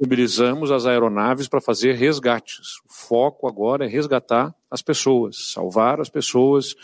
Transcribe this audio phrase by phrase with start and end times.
[0.00, 2.78] mobilizamos as aeronaves para fazer resgates.
[2.88, 6.74] O foco agora é resgatar as pessoas, salvar as pessoas,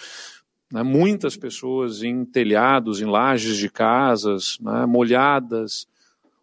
[0.72, 5.86] né, muitas pessoas em telhados, em lajes de casas, né, molhadas,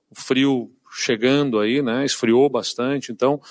[0.10, 3.42] o frio chegando aí, né, esfriou bastante, então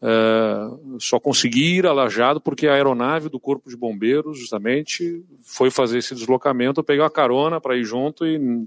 [0.00, 5.70] uh, só consegui ir a Lajado porque a aeronave do Corpo de Bombeiros, justamente, foi
[5.70, 8.66] fazer esse deslocamento, eu peguei uma carona para ir junto e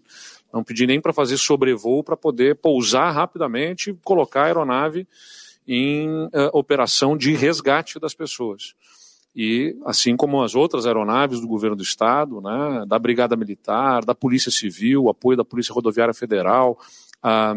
[0.53, 5.07] não pedi nem para fazer sobrevoo para poder pousar rapidamente e colocar a aeronave
[5.67, 8.73] em uh, operação de resgate das pessoas.
[9.35, 14.15] E assim como as outras aeronaves do governo do estado, né, da Brigada Militar, da
[14.15, 16.79] Polícia Civil, apoio da Polícia Rodoviária Federal,
[17.21, 17.53] a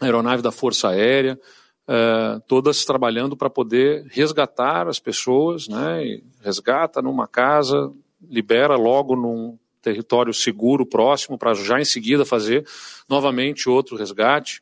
[0.00, 1.38] aeronave da Força Aérea,
[1.86, 7.92] uh, todas trabalhando para poder resgatar as pessoas, né, resgata numa casa,
[8.28, 12.66] libera logo num território seguro, próximo, para já em seguida fazer
[13.08, 14.60] novamente outro resgate.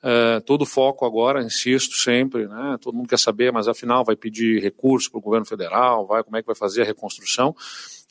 [0.00, 4.14] Uh, todo o foco agora, insisto sempre, né, todo mundo quer saber, mas afinal vai
[4.14, 7.54] pedir recurso para o governo federal, vai, como é que vai fazer a reconstrução?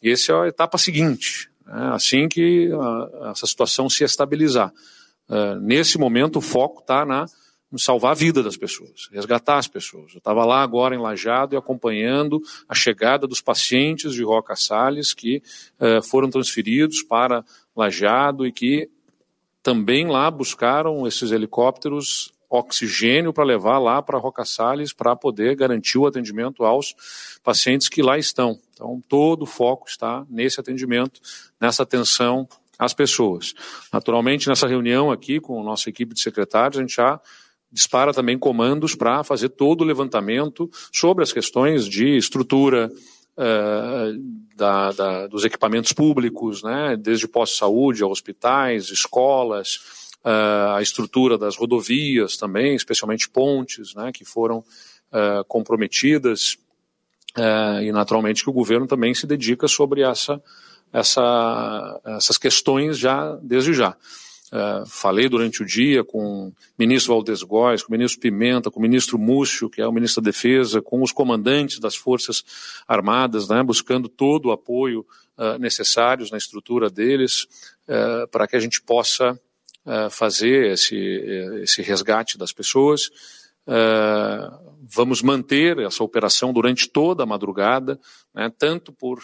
[0.03, 4.73] E essa é a etapa seguinte, né, assim que uh, essa situação se estabilizar.
[5.29, 7.25] Uh, nesse momento o foco está na
[7.75, 10.13] salvar a vida das pessoas, resgatar as pessoas.
[10.13, 15.13] Eu estava lá agora em Lajado e acompanhando a chegada dos pacientes de Roca Salles
[15.13, 15.41] que
[15.79, 17.43] uh, foram transferidos para
[17.75, 18.89] Lajado e que
[19.61, 25.97] também lá buscaram esses helicópteros oxigênio para levar lá para Roca Salles para poder garantir
[25.97, 26.95] o atendimento aos
[27.43, 28.57] pacientes que lá estão.
[28.73, 31.19] Então, todo o foco está nesse atendimento,
[31.59, 32.47] nessa atenção
[32.79, 33.53] às pessoas.
[33.91, 37.19] Naturalmente, nessa reunião aqui com a nossa equipe de secretários, a gente já
[37.71, 42.91] dispara também comandos para fazer todo o levantamento sobre as questões de estrutura
[43.37, 49.75] uh, da, da, dos equipamentos públicos, né, desde pós-saúde a hospitais, escolas,
[50.23, 56.57] uh, a estrutura das rodovias também, especialmente pontes, né, que foram uh, comprometidas,
[57.83, 60.41] e naturalmente que o governo também se dedica sobre essa,
[60.91, 63.95] essa, essas questões já desde já.
[64.47, 68.79] Uh, falei durante o dia com o ministro Valdes Góes, com o ministro Pimenta, com
[68.79, 72.45] o ministro Múcio, que é o ministro da Defesa, com os comandantes das Forças
[72.87, 75.05] Armadas, né, buscando todo o apoio
[75.37, 77.43] uh, necessário na estrutura deles,
[77.89, 79.39] uh, para que a gente possa
[80.11, 80.97] fazer esse,
[81.63, 83.09] esse resgate das pessoas.
[84.81, 87.97] vamos manter essa operação durante toda a madrugada,
[88.35, 89.21] né, tanto por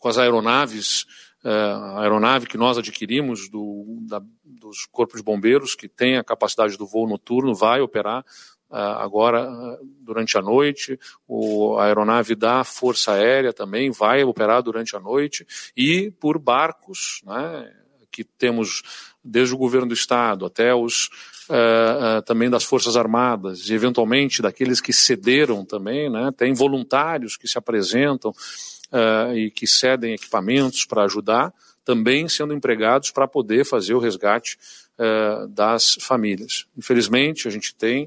[0.00, 5.74] com as aeronaves é, a aeronave que nós adquirimos do, da, dos corpos de bombeiros,
[5.74, 8.24] que tem a capacidade do voo noturno, vai operar
[8.70, 10.98] uh, agora uh, durante a noite.
[11.26, 15.46] O, a aeronave da Força Aérea também vai operar durante a noite.
[15.76, 17.72] E por barcos, né,
[18.10, 18.82] que temos
[19.22, 21.08] desde o governo do Estado até os
[21.50, 27.48] uh, também das Forças Armadas, e eventualmente daqueles que cederam também, né, tem voluntários que
[27.48, 31.52] se apresentam uh, e que cedem equipamentos para ajudar,
[31.84, 34.56] também sendo empregados para poder fazer o resgate
[34.98, 36.66] uh, das famílias.
[36.76, 38.04] Infelizmente, a gente tem,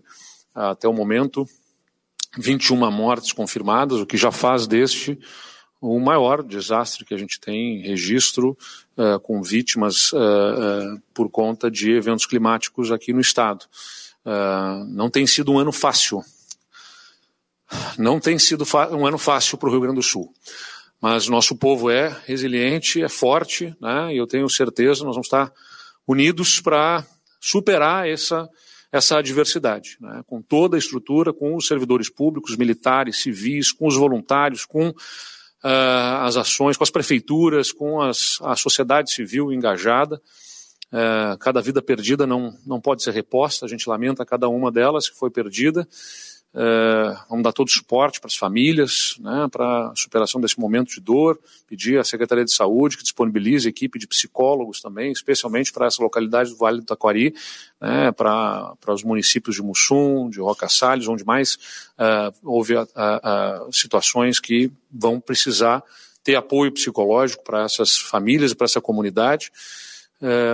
[0.55, 1.47] uh, até o momento,
[2.37, 5.19] 21 mortes confirmadas, o que já faz deste
[5.83, 8.57] o maior desastre que a gente tem registro
[8.97, 13.65] uh, com vítimas uh, uh, por conta de eventos climáticos aqui no estado.
[14.87, 16.23] não tem sido um ano fácil.
[17.97, 20.33] Não tem sido um ano fácil para o Rio Grande do Sul.
[21.01, 24.13] Mas nosso povo é resiliente, é forte, né?
[24.13, 25.51] e eu tenho certeza nós vamos estar
[26.07, 27.05] unidos para
[27.41, 28.47] superar essa,
[28.89, 30.23] essa adversidade, né?
[30.25, 34.93] com toda a estrutura, com os servidores públicos, militares, civis, com os voluntários, com
[35.63, 40.21] uh, as ações, com as prefeituras, com as, a sociedade civil engajada.
[40.91, 45.09] Uh, cada vida perdida não, não pode ser reposta, a gente lamenta cada uma delas
[45.09, 45.87] que foi perdida.
[46.53, 50.93] Uh, vamos dar todo o suporte para as famílias, né, para a superação desse momento
[50.93, 51.39] de dor.
[51.67, 56.51] Pedir à Secretaria de Saúde que disponibilize equipe de psicólogos também, especialmente para essa localidade
[56.51, 57.33] do Vale do Taquari,
[57.81, 61.55] né, para, para os municípios de Mussum, de Roca Salles, onde mais
[61.97, 62.85] uh, houve uh,
[63.71, 65.83] situações que vão precisar
[66.23, 69.51] ter apoio psicológico para essas famílias e para essa comunidade,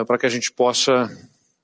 [0.08, 1.08] para que a gente possa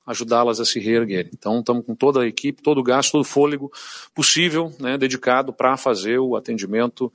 [0.05, 1.31] ajudá-las a se reerguerem.
[1.33, 3.71] Então, estamos com toda a equipe, todo o gasto, todo o fôlego
[4.13, 7.05] possível, né, dedicado para fazer o atendimento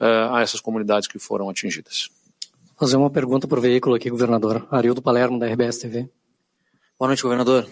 [0.00, 2.08] uh, a essas comunidades que foram atingidas.
[2.78, 4.66] Fazer uma pergunta para o veículo aqui, governador.
[4.70, 6.08] Arildo Palermo, da RBS TV.
[6.98, 7.68] Boa noite, governador.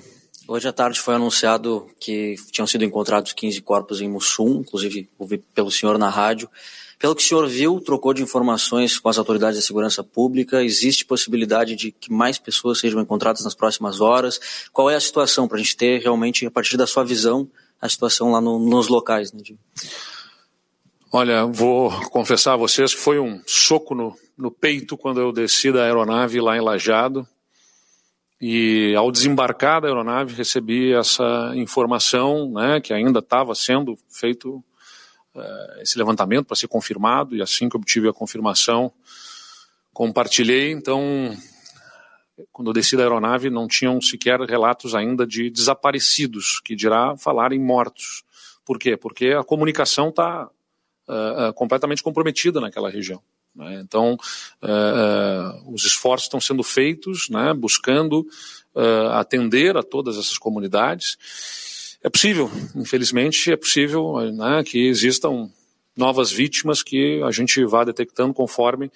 [0.49, 5.39] Hoje à tarde foi anunciado que tinham sido encontrados 15 corpos em Mussum, inclusive ouvi
[5.39, 6.49] pelo senhor na rádio,
[6.99, 11.05] Pelo que o senhor viu, trocou de informações com as autoridades de segurança pública, existe
[11.05, 14.69] possibilidade de que mais pessoas sejam encontradas nas próximas horas?
[14.73, 17.49] Qual é a situação para a gente ter realmente, a partir da sua visão,
[17.81, 19.31] a situação lá no, nos locais?
[19.31, 19.43] Né,
[21.13, 25.71] Olha, vou confessar a vocês que foi um soco no, no peito quando eu desci
[25.71, 27.27] da aeronave lá em Lajado.
[28.41, 34.63] E ao desembarcar da aeronave, recebi essa informação, né, que ainda estava sendo feito
[35.37, 38.93] uh, esse levantamento para ser confirmado, e assim que obtive a confirmação,
[39.93, 40.73] compartilhei.
[40.73, 41.37] Então,
[42.53, 47.53] quando eu desci da aeronave, não tinham sequer relatos ainda de desaparecidos, que dirá falar
[47.53, 48.25] em mortos.
[48.65, 48.97] Por quê?
[48.97, 50.51] Porque a comunicação está
[51.09, 53.23] uh, uh, completamente comprometida naquela região.
[53.55, 53.81] Né?
[53.81, 54.19] Então,
[54.63, 58.27] uh, os esforços estão sendo feitos, né, buscando
[59.13, 61.17] atender a todas essas comunidades.
[62.07, 65.51] É possível, infelizmente, é possível né, que existam
[65.97, 68.93] novas vítimas que a gente vá detectando conforme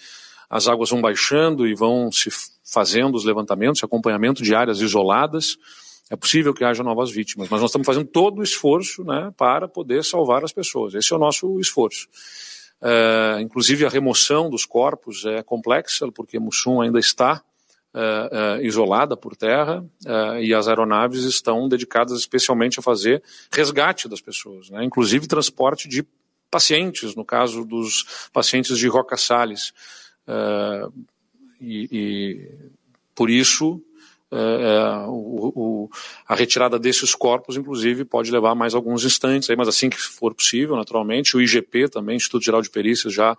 [0.49, 2.31] as águas vão baixando e vão se
[2.65, 5.59] fazendo os levantamentos, acompanhamento de áreas isoladas
[6.09, 9.67] é possível que haja novas vítimas, mas nós estamos fazendo todo o esforço né, para
[9.67, 10.95] poder salvar as pessoas.
[10.95, 12.07] Esse é o nosso esforço.
[12.81, 17.43] É, inclusive, a remoção dos corpos é complexa, porque Mussum ainda está
[17.93, 23.21] é, isolada por terra é, e as aeronaves estão dedicadas especialmente a fazer
[23.53, 26.07] resgate das pessoas, né, inclusive transporte de
[26.49, 29.73] pacientes, no caso dos pacientes de Roca Salles.
[31.61, 32.49] E, e
[33.15, 33.81] por isso
[35.09, 35.91] o, o,
[36.27, 40.35] a retirada desses corpos, inclusive, pode levar mais alguns instantes, aí, mas assim que for
[40.35, 41.37] possível, naturalmente.
[41.37, 43.37] O IGP também, Instituto Geral de Perícias, já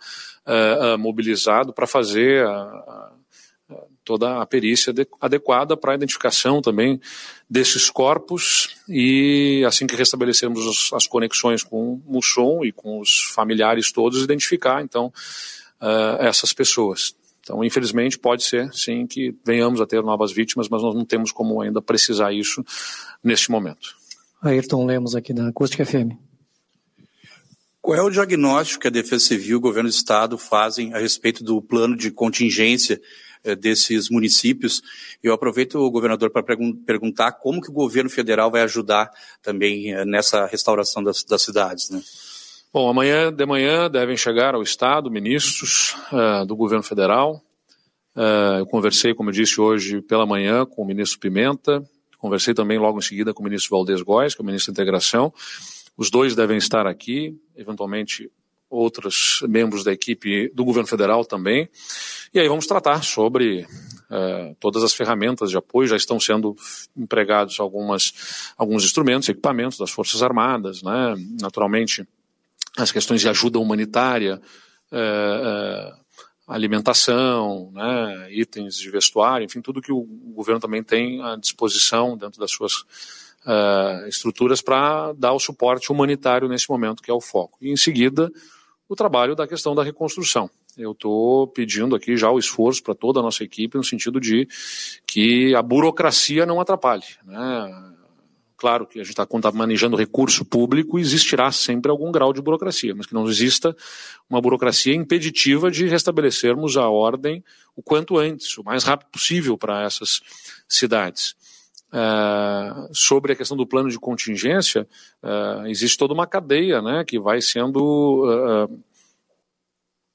[0.97, 3.11] mobilizado para fazer a, a,
[4.03, 6.99] toda a perícia adequada para a identificação também
[7.49, 13.91] desses corpos e assim que restabelecermos as conexões com o Musson e com os familiares
[13.91, 15.07] todos, identificar então
[15.81, 17.15] uh, essas pessoas.
[17.43, 21.31] Então, infelizmente, pode ser, sim, que venhamos a ter novas vítimas, mas nós não temos
[21.31, 22.63] como ainda precisar isso
[23.23, 23.95] neste momento.
[24.41, 26.13] Ayrton Lemos, aqui da Acústica FM.
[27.81, 30.99] Qual é o diagnóstico que a Defesa Civil e o Governo do Estado fazem a
[30.99, 33.01] respeito do plano de contingência eh,
[33.59, 34.81] desses municípios?
[35.21, 36.43] Eu aproveito o governador para
[36.85, 39.11] perguntar como que o governo federal vai ajudar
[39.41, 42.01] também eh, nessa restauração das, das cidades, né?
[42.73, 47.43] Bom, amanhã de manhã devem chegar ao Estado ministros uh, do governo federal.
[48.15, 51.83] Uh, eu conversei, como eu disse hoje pela manhã, com o ministro Pimenta.
[52.17, 54.81] Conversei também logo em seguida com o ministro Valdez Góes, que é o ministro da
[54.81, 55.33] Integração.
[55.97, 58.31] Os dois devem estar aqui, eventualmente
[58.71, 61.69] outros membros da equipe do governo federal também.
[62.33, 63.67] E aí vamos tratar sobre
[64.09, 65.89] uh, todas as ferramentas de apoio.
[65.89, 66.55] Já estão sendo
[66.95, 71.15] empregados algumas, alguns instrumentos, equipamentos das Forças Armadas, né?
[71.39, 72.07] naturalmente
[72.77, 74.41] as questões de ajuda humanitária,
[74.91, 75.93] é, é,
[76.47, 80.03] alimentação, né, itens de vestuário, enfim, tudo que o
[80.33, 82.85] governo também tem à disposição dentro das suas
[84.07, 87.57] estruturas para dar o suporte humanitário nesse momento, que é o foco.
[87.59, 88.31] E em seguida,
[88.93, 90.49] o trabalho da questão da reconstrução.
[90.77, 94.47] Eu estou pedindo aqui já o esforço para toda a nossa equipe no sentido de
[95.05, 97.05] que a burocracia não atrapalhe.
[97.25, 97.93] Né?
[98.57, 102.93] Claro que a gente está tá manejando recurso público existirá sempre algum grau de burocracia,
[102.93, 103.75] mas que não exista
[104.29, 107.43] uma burocracia impeditiva de restabelecermos a ordem
[107.75, 110.21] o quanto antes, o mais rápido possível para essas
[110.67, 111.33] cidades.
[111.93, 114.87] Uh, sobre a questão do plano de contingência,
[115.21, 118.83] uh, existe toda uma cadeia né, que vai sendo uh,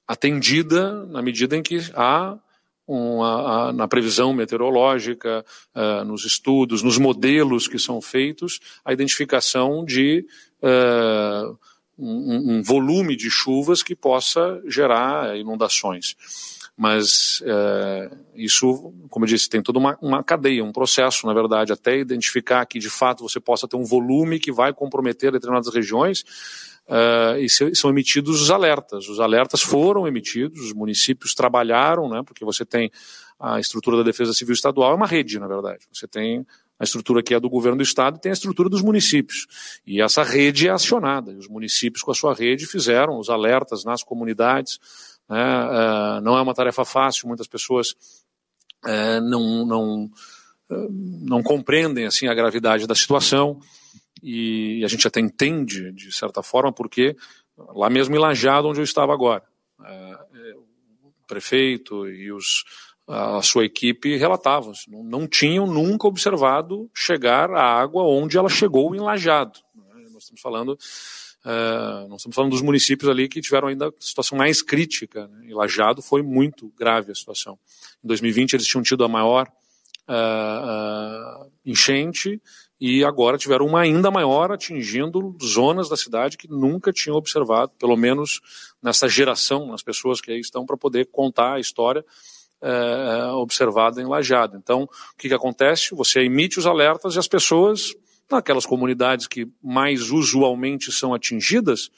[0.08, 2.38] atendida na medida em que há
[2.86, 5.44] uma, a, na previsão meteorológica,
[6.06, 10.24] nos estudos, nos modelos que são feitos, a identificação de
[11.98, 16.14] um, um, volume de chuvas que possa gerar inundações.
[16.76, 21.72] Mas uh, isso, como eu disse, tem toda uma, uma cadeia, um processo, na verdade,
[21.72, 26.20] até identificar que de fato você possa ter um volume que vai comprometer determinadas regiões
[26.86, 29.08] uh, e são emitidos os alertas.
[29.08, 32.90] Os alertas foram emitidos, os municípios trabalharam, né, porque você tem
[33.40, 35.86] a estrutura da Defesa Civil Estadual, é uma rede, na verdade.
[35.92, 36.46] Você tem
[36.78, 39.46] a estrutura que é do governo do estado e tem a estrutura dos municípios.
[39.86, 41.32] E essa rede é acionada.
[41.32, 44.78] E os municípios, com a sua rede, fizeram os alertas nas comunidades.
[45.28, 45.64] Né?
[45.64, 47.90] Uh, não é uma tarefa fácil, muitas pessoas
[48.84, 50.04] uh, não, não,
[50.70, 53.60] uh, não compreendem assim a gravidade da situação
[54.22, 57.16] e a gente até entende, de certa forma, porque
[57.56, 59.42] lá mesmo em Lajado, onde eu estava agora,
[59.84, 60.18] é,
[61.02, 62.64] o prefeito e os,
[63.06, 68.48] a sua equipe relatavam, assim, não, não, tinham nunca observado chegar a água onde ela
[68.48, 69.60] chegou em Lajado.
[69.74, 70.08] Né?
[70.10, 70.76] Nós estamos falando
[71.46, 75.28] Uh, nós estamos falando dos municípios ali que tiveram ainda situação mais crítica.
[75.28, 75.46] Né?
[75.50, 77.56] E Lajado foi muito grave a situação.
[78.02, 79.46] Em 2020 eles tinham tido a maior
[80.08, 82.42] uh, uh, enchente
[82.80, 87.96] e agora tiveram uma ainda maior, atingindo zonas da cidade que nunca tinham observado, pelo
[87.96, 88.40] menos
[88.82, 92.04] nessa geração, nas pessoas que aí estão para poder contar a história
[93.36, 94.56] observada em Lajado.
[94.56, 95.94] Então, o que, que acontece?
[95.94, 97.94] Você emite os alertas e as pessoas
[98.30, 101.90] naquelas comunidades que mais usualmente são atingidas,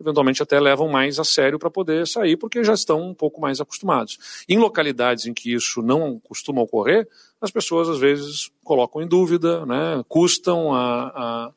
[0.00, 3.60] eventualmente até levam mais a sério para poder sair, porque já estão um pouco mais
[3.60, 4.44] acostumados.
[4.48, 7.06] Em localidades em que isso não costuma ocorrer,
[7.40, 11.52] as pessoas às vezes colocam em dúvida, né, custam a,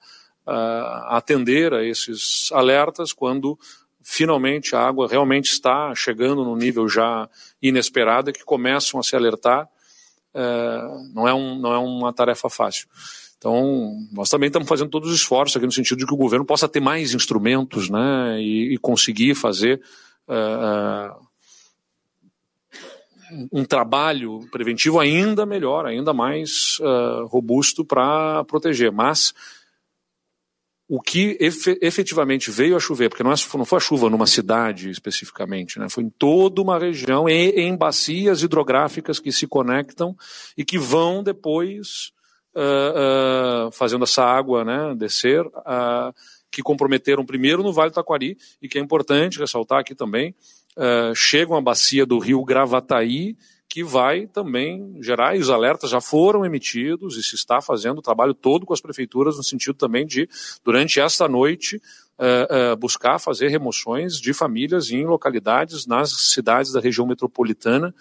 [0.46, 3.58] a, a atender a esses alertas quando
[4.04, 7.30] finalmente a água realmente está chegando num nível já
[7.62, 9.70] inesperado e que começam a se alertar.
[10.34, 10.82] É,
[11.14, 12.88] não, é um, não é uma tarefa fácil.
[13.44, 16.46] Então, nós também estamos fazendo todos os esforços aqui no sentido de que o governo
[16.46, 19.82] possa ter mais instrumentos né, e, e conseguir fazer
[20.30, 21.28] uh,
[23.52, 28.94] um trabalho preventivo ainda melhor, ainda mais uh, robusto para proteger.
[28.94, 29.34] Mas
[30.88, 31.38] o que
[31.82, 35.90] efetivamente veio a chover, porque não, é, não foi a chuva numa cidade especificamente, né?
[35.90, 40.16] foi em toda uma região, em, em bacias hidrográficas que se conectam
[40.58, 42.14] e que vão depois
[42.56, 46.14] uh, fazendo essa água né, descer, uh,
[46.52, 50.36] que comprometeram primeiro no Vale do Taquari, e que é importante ressaltar aqui também,
[51.16, 53.36] chegam à bacia do rio Gravataí,
[53.68, 58.02] que vai também gerar, e os alertas já foram emitidos, e se está fazendo o
[58.04, 60.30] trabalho todo com as prefeituras, no sentido também de,
[60.64, 61.82] durante esta noite,
[62.16, 67.94] Uh, uh, buscar fazer remoções de famílias em localidades nas cidades da região metropolitana,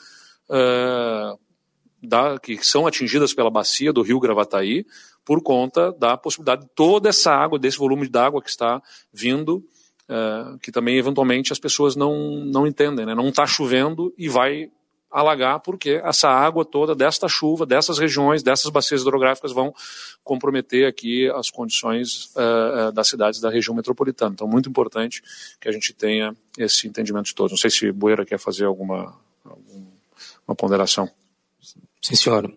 [0.51, 1.39] uh,
[2.03, 4.85] da, que são atingidas pela bacia do rio Gravataí,
[5.25, 8.83] por conta da possibilidade de toda essa água, desse volume de água que está
[9.13, 9.65] vindo,
[10.09, 13.15] uh, que também eventualmente as pessoas não, não entendem, né?
[13.15, 14.71] não está chovendo e vai
[15.13, 19.75] alagar, porque essa água toda desta chuva, dessas regiões, dessas bacias hidrográficas vão
[20.25, 24.33] comprometer aqui as condições uh, das cidades da região metropolitana.
[24.33, 25.23] Então, muito importante
[25.61, 27.53] que a gente tenha esse entendimento de todos.
[27.53, 31.11] Não sei se Boeira quer fazer alguma, alguma ponderação.
[32.03, 32.53] Sim, senhor.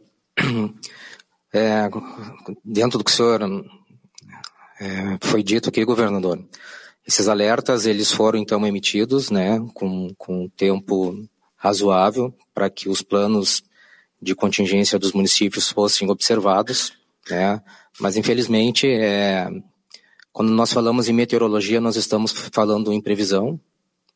[1.53, 1.89] É,
[2.65, 3.41] dentro do que o senhor
[4.77, 6.45] é, foi dito aqui, governador,
[7.07, 11.15] esses alertas eles foram então emitidos, né, com, com tempo
[11.55, 13.63] razoável para que os planos
[14.21, 16.91] de contingência dos municípios fossem observados,
[17.29, 17.61] né,
[18.01, 19.47] mas infelizmente é,
[20.33, 23.57] quando nós falamos em meteorologia nós estamos falando em previsão,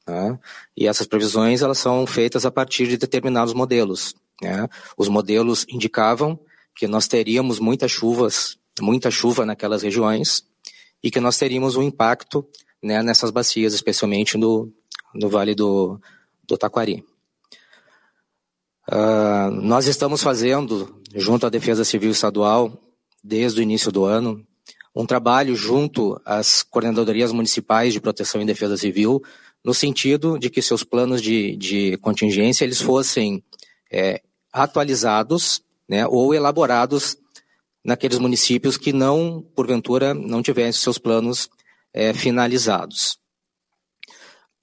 [0.06, 0.38] né,
[0.76, 4.68] e essas previsões elas são feitas a partir de determinados modelos, né?
[4.98, 6.40] Os modelos indicavam
[6.76, 10.44] que nós teríamos muitas chuvas, muita chuva naquelas regiões
[11.04, 12.46] e que nós teríamos um impacto
[12.82, 14.72] né, nessas bacias, especialmente no,
[15.14, 16.00] no Vale do,
[16.48, 17.04] do Taquari.
[18.90, 22.74] Uh, nós estamos fazendo, junto à Defesa Civil Estadual,
[23.24, 24.46] desde o início do ano,
[24.96, 29.22] um trabalho junto às coordenadorias municipais de proteção e defesa civil,
[29.64, 33.44] no sentido de que seus planos de, de contingência eles fossem
[33.92, 37.18] é, atualizados né, ou elaborados
[37.84, 41.50] naqueles municípios que não, porventura, não tivessem seus planos
[41.94, 43.18] é, finalizados.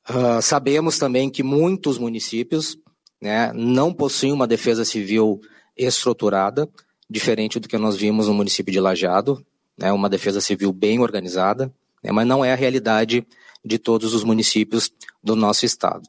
[0.09, 2.79] Uh, sabemos também que muitos municípios
[3.21, 5.41] né, não possuem uma defesa civil
[5.77, 6.69] estruturada,
[7.11, 9.45] diferente do que nós vimos no município de Lajado,
[9.77, 13.27] né, uma defesa civil bem organizada, né, mas não é a realidade
[13.65, 16.09] de todos os municípios do nosso estado.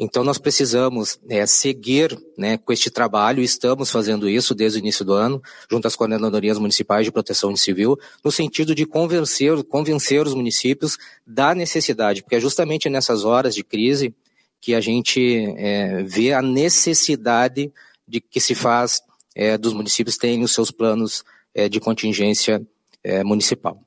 [0.00, 5.04] Então, nós precisamos é, seguir né, com este trabalho, estamos fazendo isso desde o início
[5.04, 10.34] do ano, junto às coordenadorias municipais de proteção civil, no sentido de convencer, convencer os
[10.34, 10.96] municípios
[11.26, 14.14] da necessidade, porque é justamente nessas horas de crise
[14.60, 17.72] que a gente é, vê a necessidade
[18.08, 19.02] de que se faz
[19.34, 22.66] é, dos municípios terem os seus planos é, de contingência
[23.02, 23.82] é, municipal.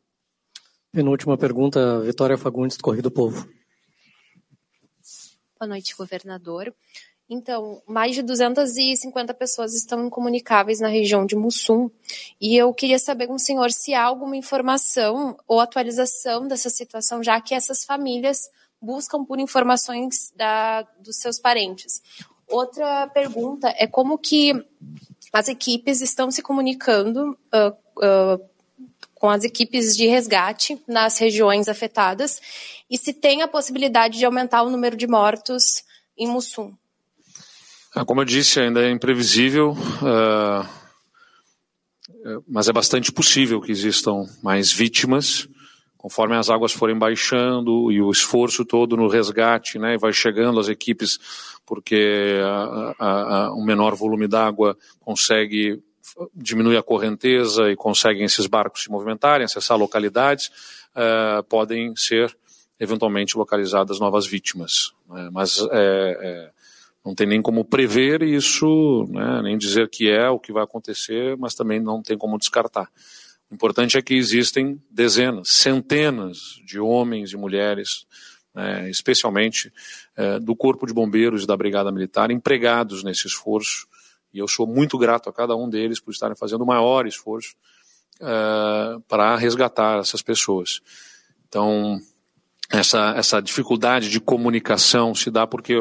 [0.92, 3.48] Penúltima pergunta, Vitória Fagundes, do Correio do Povo.
[5.58, 6.74] Boa noite, governador.
[7.30, 11.90] Então, mais de 250 pessoas estão incomunicáveis na região de Mussum.
[12.40, 17.24] E eu queria saber com o senhor se há alguma informação ou atualização dessa situação,
[17.24, 18.50] já que essas famílias
[18.82, 22.02] buscam por informações da, dos seus parentes.
[22.48, 24.54] Outra pergunta é como que
[25.32, 28.50] as equipes estão se comunicando uh, uh,
[29.16, 32.40] com as equipes de resgate nas regiões afetadas
[32.90, 35.84] e se tem a possibilidade de aumentar o número de mortos
[36.18, 36.74] em Mussum.
[37.96, 40.68] Ah, como eu disse, ainda é imprevisível, uh,
[42.48, 45.48] mas é bastante possível que existam mais vítimas,
[45.98, 50.68] conforme as águas forem baixando e o esforço todo no resgate, né, vai chegando as
[50.68, 51.18] equipes,
[51.66, 55.82] porque a, a, a, um menor volume d'água consegue
[56.34, 60.48] diminuir a correnteza e conseguem esses barcos se movimentarem, acessar localidades,
[60.96, 62.36] uh, podem ser
[62.80, 64.94] eventualmente localizadas novas vítimas.
[65.10, 65.30] Né?
[65.32, 66.52] Mas é, é,
[67.06, 69.42] não tem nem como prever isso, né?
[69.44, 72.90] nem dizer que é o que vai acontecer, mas também não tem como descartar.
[73.50, 78.06] O importante é que existem dezenas, centenas de homens e mulheres,
[78.54, 79.72] né, especialmente
[80.16, 83.88] é, do Corpo de Bombeiros e da Brigada Militar, empregados nesse esforço.
[84.36, 87.56] E eu sou muito grato a cada um deles por estarem fazendo o maior esforço
[88.20, 90.82] é, para resgatar essas pessoas.
[91.48, 91.98] Então,
[92.70, 95.76] essa, essa dificuldade de comunicação se dá porque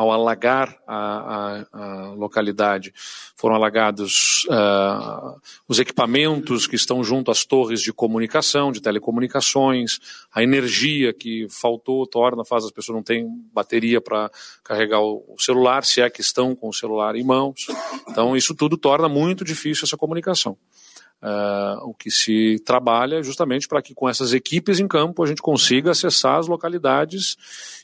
[0.00, 2.90] ao alagar a, a, a localidade,
[3.36, 5.38] foram alagados uh,
[5.68, 9.98] os equipamentos que estão junto às torres de comunicação, de telecomunicações,
[10.34, 14.30] a energia que faltou, torna, faz as pessoas não terem bateria para
[14.64, 17.66] carregar o celular, se é que estão com o celular em mãos.
[18.08, 20.56] Então, isso tudo torna muito difícil essa comunicação.
[21.22, 25.26] Uh, o que se trabalha é justamente para que com essas equipes em campo a
[25.26, 27.36] gente consiga acessar as localidades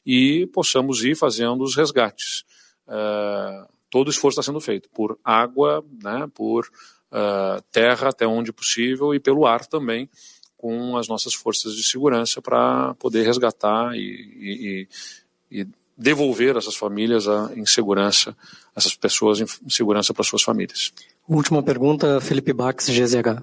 [0.07, 2.45] e possamos ir fazendo os resgates.
[2.88, 6.66] Uh, todo o esforço está sendo feito por água, né, por
[7.12, 10.09] uh, terra até onde possível e pelo ar também,
[10.57, 14.88] com as nossas forças de segurança para poder resgatar e,
[15.50, 15.66] e, e
[15.97, 18.35] devolver essas famílias em segurança,
[18.75, 20.93] essas pessoas em segurança para suas famílias.
[21.28, 23.42] Última pergunta, Felipe Bax, GZH.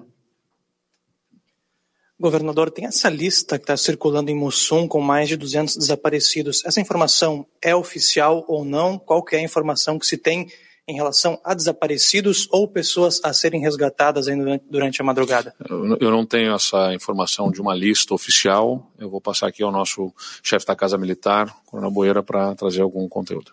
[2.18, 6.64] Governador, tem essa lista que está circulando em Mussum com mais de 200 desaparecidos.
[6.64, 8.98] Essa informação é oficial ou não?
[8.98, 10.48] Qual que é a informação que se tem
[10.88, 14.28] em relação a desaparecidos ou pessoas a serem resgatadas
[14.70, 15.54] durante a madrugada?
[15.70, 18.90] Eu não tenho essa informação de uma lista oficial.
[18.98, 23.10] Eu vou passar aqui ao nosso chefe da Casa Militar, Coronel Boeira, para trazer algum
[23.10, 23.52] conteúdo.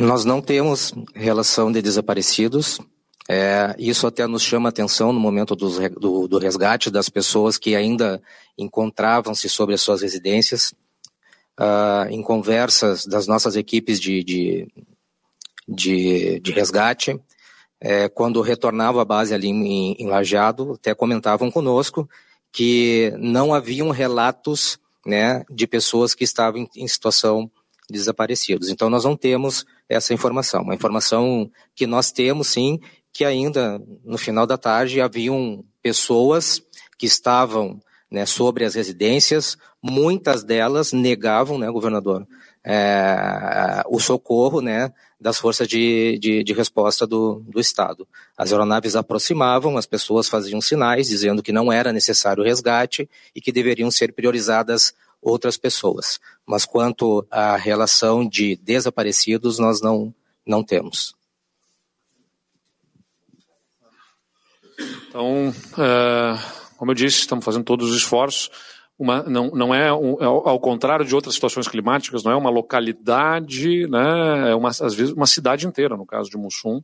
[0.00, 2.80] Nós não temos relação de desaparecidos.
[3.28, 7.76] É, isso até nos chama atenção no momento do, do, do resgate das pessoas que
[7.76, 8.20] ainda
[8.56, 10.72] encontravam-se sobre as suas residências.
[11.60, 14.68] Uh, em conversas das nossas equipes de, de,
[15.68, 17.20] de, de resgate,
[17.78, 22.08] é, quando retornava à base ali em, em Lajeado, até comentavam conosco
[22.50, 27.50] que não haviam relatos né, de pessoas que estavam em, em situação
[27.90, 28.68] desaparecidos.
[28.68, 30.62] Então nós não temos essa informação.
[30.62, 32.80] Uma informação que nós temos sim,
[33.12, 36.62] que ainda no final da tarde haviam pessoas
[36.98, 42.26] que estavam né, sobre as residências, muitas delas negavam, né, governador,
[42.64, 48.06] é, o socorro né, das forças de, de, de resposta do, do Estado.
[48.36, 53.52] As aeronaves aproximavam, as pessoas faziam sinais dizendo que não era necessário resgate e que
[53.52, 56.18] deveriam ser priorizadas outras pessoas.
[56.46, 60.14] Mas quanto à relação de desaparecidos, nós não,
[60.46, 61.14] não temos.
[65.08, 66.38] Então, é,
[66.76, 68.50] como eu disse, estamos fazendo todos os esforços.
[69.00, 72.50] Uma, não, não é, um, é ao contrário de outras situações climáticas, não é uma
[72.50, 76.82] localidade, né, é uma, às vezes uma cidade inteira, no caso de Mussum,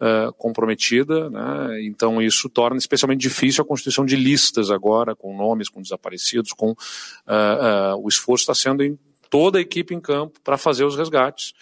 [0.00, 1.82] uh, comprometida, né?
[1.82, 6.70] então isso torna especialmente difícil a constituição de listas agora, com nomes, com desaparecidos, com
[6.70, 8.96] uh, uh, o esforço está sendo em
[9.28, 11.52] toda a equipe em campo para fazer os resgates.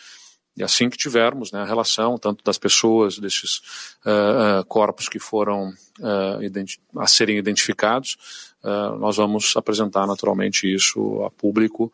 [0.55, 3.61] E assim que tivermos né, a relação, tanto das pessoas, desses
[4.69, 5.73] corpos que foram
[6.97, 8.54] a serem identificados,
[8.99, 11.93] nós vamos apresentar naturalmente isso a público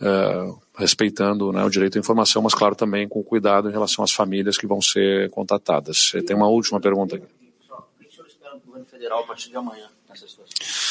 [0.00, 4.12] uh, respeitando né, o direito à informação, mas claro também com cuidado em relação às
[4.12, 6.12] famílias que vão ser contatadas.
[6.26, 7.26] Tem uma última pergunta aqui.
[7.26, 10.81] O que o senhor espera do governo federal a partir de amanhã nessa situação?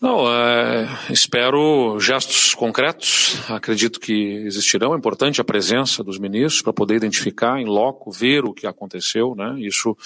[0.00, 3.36] Não, é, espero gestos concretos.
[3.50, 4.94] Acredito que existirão.
[4.94, 9.34] É importante a presença dos ministros para poder identificar em loco, ver o que aconteceu.
[9.34, 9.56] Né?
[9.58, 9.96] Isso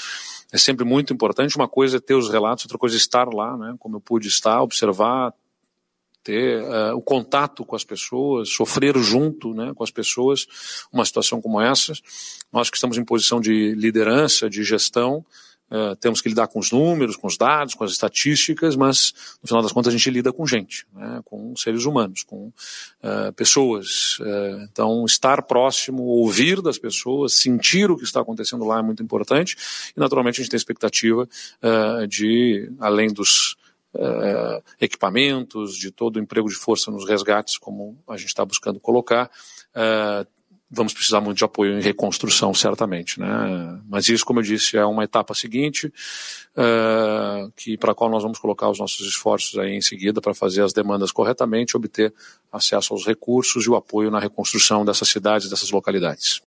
[0.51, 1.57] é sempre muito importante.
[1.57, 3.75] Uma coisa é ter os relatos, outra coisa é estar lá, né?
[3.79, 5.35] como eu pude estar, observar,
[6.25, 10.47] ter uh, o contato com as pessoas, sofrer junto né, com as pessoas
[10.93, 11.93] uma situação como essa.
[12.53, 15.25] Nós que estamos em posição de liderança, de gestão,
[15.73, 19.49] uh, temos que lidar com os números, com os dados, com as estatísticas, mas no
[19.49, 24.19] final das contas a gente lida com gente, né, com seres humanos, com uh, pessoas.
[24.63, 29.57] então, estar próximo, ouvir das pessoas, sentir o que está acontecendo lá é muito importante
[29.97, 31.29] e, naturalmente, a gente tem expectativa
[32.09, 33.57] de, além dos
[33.95, 38.81] uh, equipamentos, de todo o emprego de força nos resgates, como a gente está buscando
[38.81, 39.31] colocar,
[39.75, 40.27] uh,
[40.73, 43.21] vamos precisar muito de apoio em reconstrução, certamente.
[43.21, 43.29] Né?
[43.89, 45.93] Mas isso, como eu disse, é uma etapa seguinte,
[46.57, 50.33] uh, que para a qual nós vamos colocar os nossos esforços aí em seguida para
[50.35, 52.13] fazer as demandas corretamente, obter
[52.51, 56.41] acesso aos recursos e o apoio na reconstrução dessas cidades, dessas localidades.